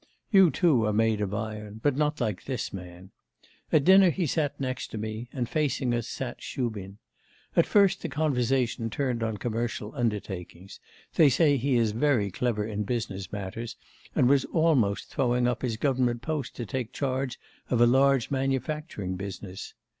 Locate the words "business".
12.81-13.31, 19.17-19.75